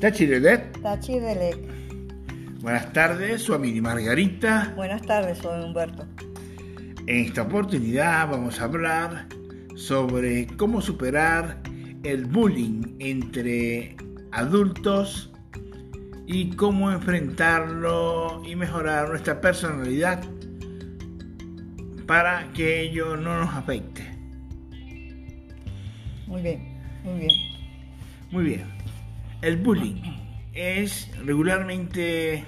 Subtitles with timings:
[0.00, 0.80] Tachi Delet.
[0.80, 1.58] Tachi Delec.
[2.62, 4.72] Buenas tardes, su amiga Margarita.
[4.74, 6.06] Buenas tardes, soy Humberto.
[7.06, 9.26] En esta oportunidad vamos a hablar
[9.76, 11.60] sobre cómo superar
[12.02, 13.94] el bullying entre
[14.32, 15.30] adultos
[16.26, 20.22] y cómo enfrentarlo y mejorar nuestra personalidad
[22.06, 24.02] para que ello no nos afecte.
[26.26, 27.32] Muy bien, muy bien.
[28.30, 28.79] Muy bien.
[29.42, 30.02] El bullying
[30.52, 32.44] es regularmente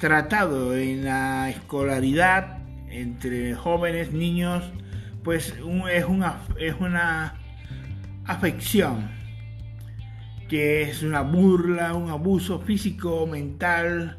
[0.00, 2.58] tratado en la escolaridad
[2.90, 4.64] entre jóvenes, niños,
[5.22, 5.54] pues
[5.92, 7.34] es una, es una
[8.24, 9.08] afección
[10.48, 14.18] que es una burla, un abuso físico, mental,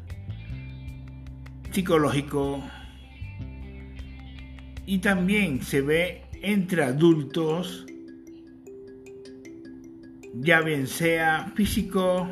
[1.70, 2.62] psicológico.
[4.86, 7.84] Y también se ve entre adultos
[10.34, 12.28] ya bien sea físico,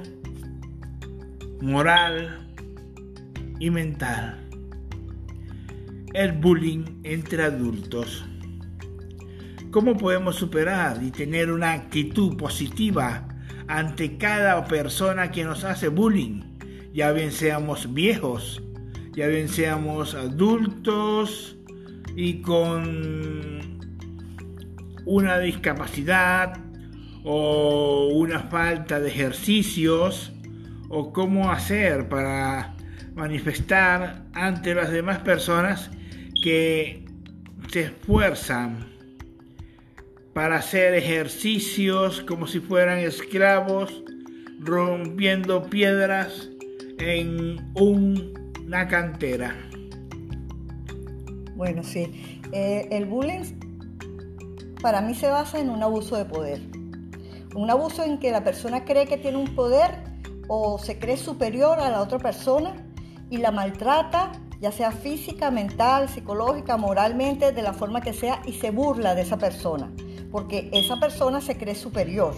[1.60, 2.46] moral
[3.58, 4.48] y mental.
[6.14, 8.24] El bullying entre adultos.
[9.70, 13.28] ¿Cómo podemos superar y tener una actitud positiva
[13.66, 16.42] ante cada persona que nos hace bullying?
[16.94, 18.62] Ya bien seamos viejos,
[19.12, 21.56] ya bien seamos adultos
[22.16, 23.78] y con
[25.04, 26.67] una discapacidad
[27.30, 30.32] o una falta de ejercicios
[30.88, 32.74] o cómo hacer para
[33.14, 35.90] manifestar ante las demás personas
[36.42, 37.04] que
[37.70, 38.86] se esfuerzan
[40.32, 44.02] para hacer ejercicios como si fueran esclavos
[44.60, 46.48] rompiendo piedras
[46.98, 49.54] en una cantera.
[51.56, 52.40] Bueno, sí.
[52.52, 53.42] Eh, el bullying
[54.80, 56.77] para mí se basa en un abuso de poder.
[57.58, 59.90] Un abuso en que la persona cree que tiene un poder
[60.46, 62.86] o se cree superior a la otra persona
[63.30, 64.30] y la maltrata,
[64.60, 69.22] ya sea física, mental, psicológica, moralmente, de la forma que sea, y se burla de
[69.22, 69.92] esa persona,
[70.30, 72.32] porque esa persona se cree superior.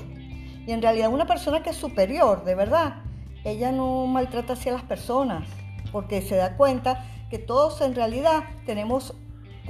[0.66, 3.02] Y en realidad una persona que es superior, de verdad,
[3.44, 5.46] ella no maltrata así a las personas,
[5.92, 9.14] porque se da cuenta que todos en realidad tenemos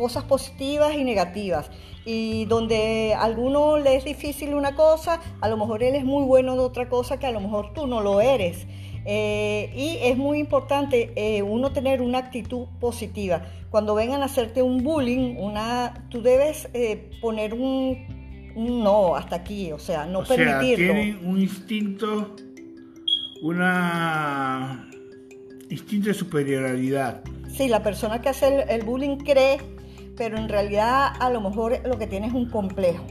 [0.00, 1.71] cosas positivas y negativas.
[2.05, 6.25] Y donde a alguno le es difícil una cosa, a lo mejor él es muy
[6.25, 8.66] bueno de otra cosa que a lo mejor tú no lo eres.
[9.05, 13.43] Eh, y es muy importante eh, uno tener una actitud positiva.
[13.71, 19.72] Cuando vengan a hacerte un bullying, una, tú debes eh, poner un, no hasta aquí,
[19.72, 20.93] o sea, no o permitirlo.
[20.93, 22.34] Sea, tienen un instinto,
[23.43, 24.89] una
[25.71, 27.22] instinto de superioridad.
[27.49, 29.59] Sí, la persona que hace el bullying cree
[30.16, 33.04] pero en realidad a lo mejor lo que tiene es un complejo.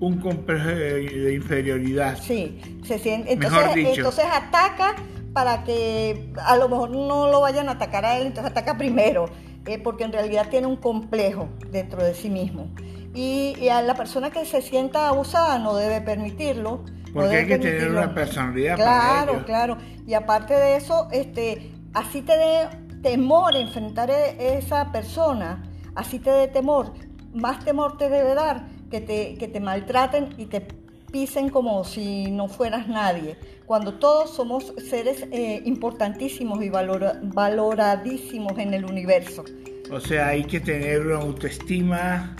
[0.00, 2.18] Un complejo de inferioridad.
[2.20, 4.96] Sí, se siente, entonces, entonces ataca
[5.34, 9.26] para que a lo mejor no lo vayan a atacar a él, entonces ataca primero,
[9.66, 12.70] eh, porque en realidad tiene un complejo dentro de sí mismo.
[13.14, 16.84] Y, a la persona que se sienta abusada no debe permitirlo.
[17.12, 22.22] Porque hay que tener una personalidad claro, para Claro, Y aparte de eso, este, así
[22.22, 22.68] te dé
[23.02, 25.62] temor enfrentar a e, esa persona
[25.94, 26.92] así te dé temor,
[27.32, 30.66] más temor te debe dar que te, que te maltraten y te
[31.14, 38.74] pisen como si no fueras nadie, cuando todos somos seres eh, importantísimos y valoradísimos en
[38.74, 39.44] el universo.
[39.92, 42.34] O sea, hay que tener una autoestima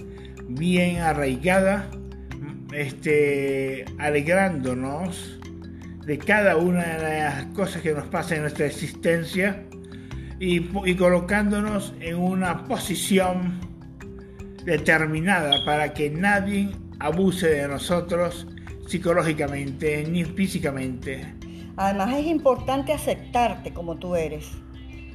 [0.49, 1.89] bien arraigada,
[2.73, 5.39] este, alegrándonos
[6.05, 9.65] de cada una de las cosas que nos pasan en nuestra existencia
[10.45, 13.61] y, colocándonos en una posición
[14.65, 16.69] determinada para que nadie
[16.99, 18.47] abuse de nosotros
[18.87, 21.35] psicológicamente ni físicamente.
[21.77, 24.51] Además es importante aceptarte como tú eres.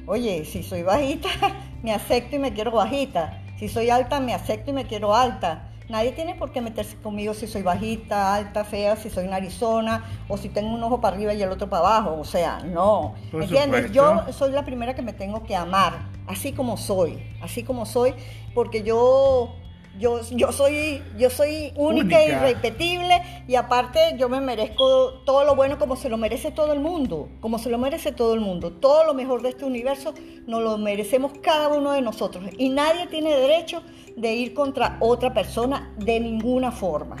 [0.06, 1.28] Oye, si soy bajita,
[1.82, 3.40] me acepto y me quiero bajita.
[3.56, 5.69] Si soy alta, me acepto y me quiero alta.
[5.90, 10.36] Nadie tiene por qué meterse conmigo si soy bajita, alta, fea, si soy narizona o
[10.36, 12.16] si tengo un ojo para arriba y el otro para abajo.
[12.20, 13.14] O sea, no.
[13.32, 13.90] ¿Entiendes?
[13.90, 18.14] Yo soy la primera que me tengo que amar, así como soy, así como soy,
[18.54, 19.56] porque yo
[19.98, 25.54] yo, yo, soy, yo soy única, e irrepetible y aparte yo me merezco todo lo
[25.56, 28.72] bueno como se lo merece todo el mundo, como se lo merece todo el mundo.
[28.72, 30.14] Todo lo mejor de este universo
[30.46, 33.82] nos lo merecemos cada uno de nosotros y nadie tiene derecho
[34.16, 37.16] de ir contra otra persona de ninguna forma.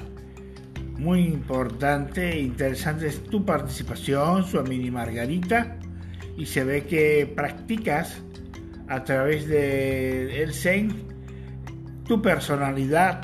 [0.98, 5.78] Muy importante e interesante es tu participación, su mini Margarita,
[6.36, 8.22] y se ve que practicas
[8.86, 11.19] a través de el Zen
[12.10, 13.20] tu personalidad,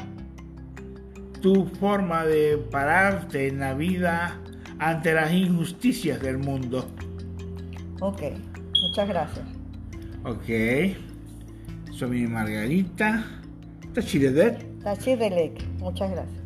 [1.40, 4.40] tu forma de pararte en la vida
[4.78, 6.88] ante las injusticias del mundo.
[8.00, 8.22] Ok,
[8.80, 9.44] muchas gracias.
[10.22, 10.94] Ok.
[11.90, 13.24] Soy mi Margarita.
[13.92, 14.64] Tachiredet.
[14.84, 16.45] Tachidelek, muchas gracias.